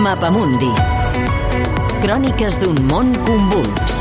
[0.00, 0.70] Mapamundi.
[2.00, 3.98] Cròniques d'un món convuls.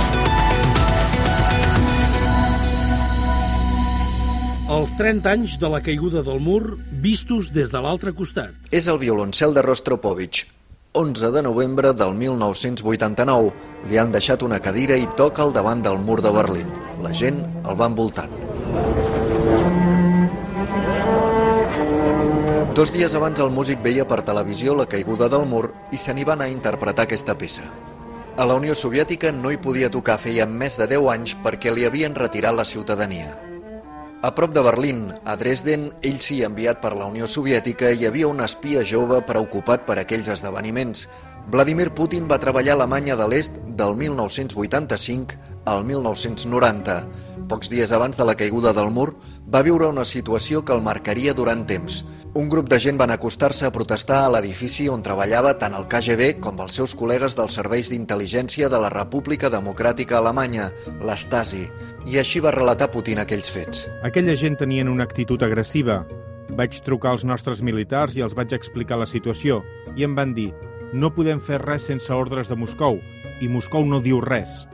[4.71, 8.55] Els 30 anys de la caiguda del mur vistos des de l'altre costat.
[8.71, 10.45] És el violoncel de Rostropovich.
[10.95, 13.51] 11 de novembre del 1989.
[13.91, 16.71] Li han deixat una cadira i toca al davant del mur de Berlín.
[17.03, 18.48] La gent el va envoltant.
[22.79, 26.23] Dos dies abans el músic veia per televisió la caiguda del mur i se n'hi
[26.23, 27.65] va anar a interpretar aquesta peça.
[28.39, 31.83] A la Unió Soviètica no hi podia tocar feia més de 10 anys perquè li
[31.83, 33.33] havien retirat la ciutadania.
[34.23, 38.31] A prop de Berlín, a Dresden, ell sí enviat per la Unió Soviètica, hi havia
[38.31, 41.09] un espia jove preocupat per aquells esdeveniments.
[41.47, 46.99] Vladimir Putin va treballar a Alemanya de l'Est del 1985 al 1990.
[47.49, 49.15] Pocs dies abans de la caiguda del mur,
[49.49, 52.03] va viure una situació que el marcaria durant temps.
[52.37, 56.35] Un grup de gent van acostar-se a protestar a l'edifici on treballava tant el KGB
[56.43, 60.69] com els seus col·legues dels serveis d'intel·ligència de la República Democràtica Alemanya,
[61.01, 61.65] l'Stasi,
[62.05, 63.87] i així va relatar Putin aquells fets.
[64.05, 66.03] Aquella gent tenien una actitud agressiva.
[66.53, 69.63] Vaig trucar als nostres militars i els vaig explicar la situació
[69.97, 70.51] i em van dir
[70.93, 72.99] no podem fer res sense ordres de Moscou
[73.41, 74.65] i Moscou no diu res.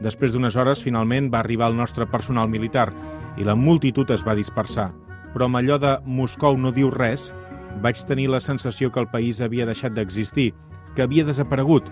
[0.00, 2.88] Després d'unes hores, finalment, va arribar el nostre personal militar
[3.36, 4.90] i la multitud es va dispersar
[5.32, 7.30] però amb allò de Moscou no diu res,
[7.82, 10.52] vaig tenir la sensació que el país havia deixat d'existir,
[10.96, 11.86] que havia desaparegut.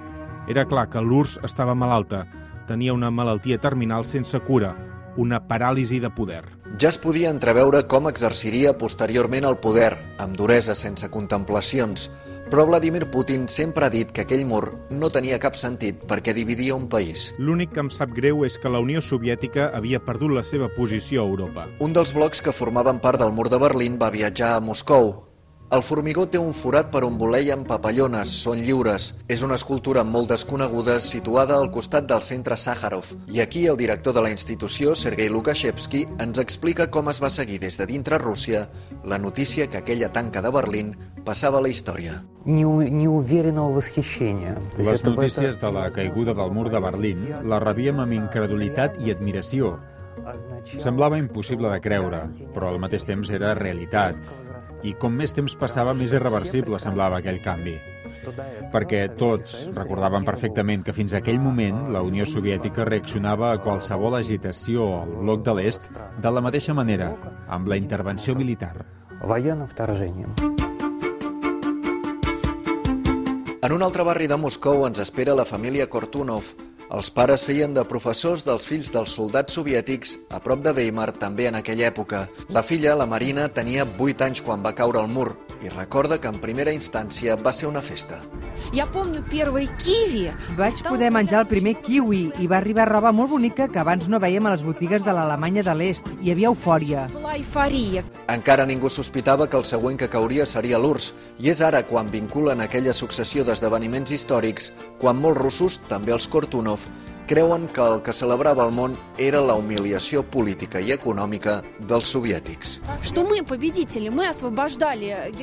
[0.48, 2.24] Era clar que l'URSS estava malalta,
[2.66, 4.74] tenia una malaltia terminal sense cura,
[5.16, 6.44] una paràlisi de poder.
[6.78, 12.08] Ja es podia entreveure com exerciria posteriorment el poder, amb duresa sense contemplacions,
[12.48, 16.74] però Vladimir Putin sempre ha dit que aquell mur no tenia cap sentit perquè dividia
[16.74, 17.32] un país.
[17.38, 21.22] L'únic que em sap greu és que la Unió Soviètica havia perdut la seva posició
[21.22, 21.68] a Europa.
[21.84, 25.27] Un dels blocs que formaven part del mur de Berlín va viatjar a Moscou,
[25.70, 29.10] el formigó té un forat per on voleien papallones, són lliures.
[29.28, 33.10] És una escultura molt desconeguda situada al costat del centre Sàharov.
[33.28, 37.58] I aquí el director de la institució, Sergei Lukashevsky, ens explica com es va seguir
[37.60, 38.68] des de dintre Rússia
[39.04, 42.22] la notícia que aquella tanca de Berlín passava a la història.
[44.78, 49.76] Les notícies de la caiguda del mur de Berlín la rebíem amb incredulitat i admiració.
[50.78, 52.22] Semblava impossible de creure,
[52.54, 54.20] però al mateix temps era realitat.
[54.86, 57.76] I com més temps passava, més irreversible semblava aquell canvi.
[58.72, 64.16] Perquè tots recordaven perfectament que fins a aquell moment la Unió Soviètica reaccionava a qualsevol
[64.18, 67.12] agitació al bloc de l'est de la mateixa manera,
[67.48, 68.74] amb la intervenció militar.
[73.60, 76.54] En un altre barri de Moscou ens espera la família Kortunov,
[76.88, 81.48] els pares feien de professors dels fills dels soldats soviètics a prop de Weimar també
[81.50, 82.24] en aquella època.
[82.48, 86.28] La filla, la Marina, tenia 8 anys quan va caure al mur i recorda que
[86.30, 88.20] en primera instància va ser una festa.
[90.58, 94.20] Vaig poder menjar el primer kiwi i va arribar roba molt bonica que abans no
[94.20, 96.08] veiem a les botigues de l'Alemanya de l'Est.
[96.22, 97.06] Hi havia eufòria.
[98.28, 102.60] Encara ningú sospitava que el següent que cauria seria l'URSS i és ara quan vinculen
[102.60, 106.84] aquella successió d'esdeveniments històrics quan molts russos, també els Kortunov,
[107.27, 112.79] creuen que el que celebrava el món era la humiliació política i econòmica dels soviètics.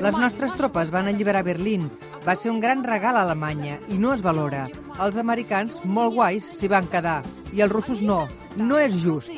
[0.00, 1.90] Les nostres tropes van alliberar Berlín.
[2.26, 4.66] Va ser un gran regal a Alemanya i no es valora.
[5.00, 7.22] Els americans, molt guais, s'hi van quedar.
[7.52, 8.26] I els russos no.
[8.56, 9.32] No és just.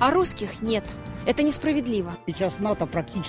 [0.00, 0.84] А русских нет.
[1.24, 2.16] Это несправедливо.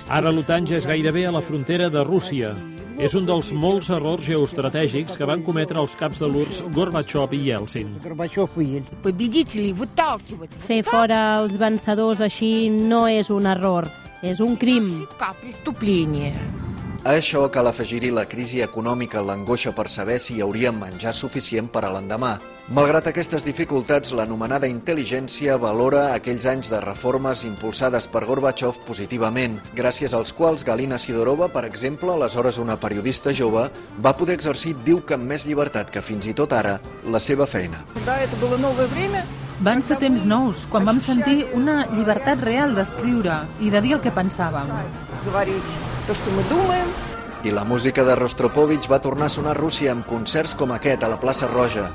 [0.08, 2.54] Ara l'OTAN ja és gairebé a la frontera de Rússia.
[2.99, 7.39] És un dels molts errors geoestratègics que van cometre els caps de l'URSS Gorbachev i
[7.47, 7.95] Yeltsin.
[10.67, 13.87] Fer fora els vencedors així no és un error,
[14.19, 14.91] és un crim.
[16.99, 21.69] A això cal afegir-hi la crisi econòmica, l'angoixa per saber si hi hauria menjar suficient
[21.71, 22.33] per a l'endemà.
[22.75, 30.13] Malgrat aquestes dificultats, l'anomenada intel·ligència valora aquells anys de reformes impulsades per Gorbachev positivament, gràcies
[30.13, 33.69] als quals Galina Sidorova, per exemple, aleshores una periodista jove,
[34.03, 37.47] va poder exercir, diu que amb més llibertat que fins i tot ara, la seva
[37.47, 37.79] feina.
[39.63, 44.03] Van ser temps nous, quan vam sentir una llibertat real d'escriure i de dir el
[44.03, 44.75] que pensàvem.
[47.43, 51.03] I la música de Rostropovich va tornar a sonar a Rússia amb concerts com aquest
[51.03, 51.89] a la plaça Roja.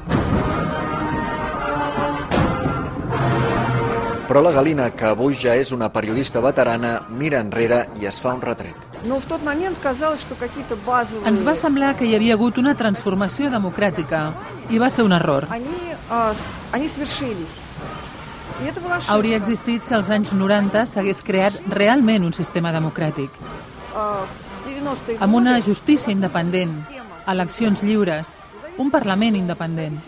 [4.25, 8.33] Però la Galina, que avui ja és una periodista veterana, mira enrere i es fa
[8.33, 8.77] un retret.
[11.29, 14.31] Ens va semblar que hi havia hagut una transformació democràtica
[14.73, 15.49] i va ser un error.
[19.09, 23.31] Hauria existit si als anys 90 s'hagués creat realment un sistema democràtic.
[25.21, 26.73] Amb una justícia independent,
[27.27, 28.35] eleccions lliures,
[28.77, 29.99] un Parlament independent.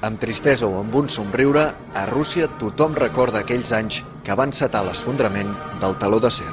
[0.00, 4.84] Amb tristesa o amb un somriure, a Rússia tothom recorda aquells anys que van setar
[4.86, 6.48] l'esfondrament del taló d'acer.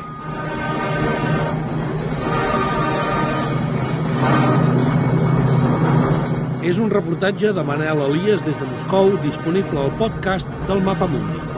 [6.61, 11.50] És un reportatge de Manel Elias des de Moscou, disponible al podcast del Mapa Mundi.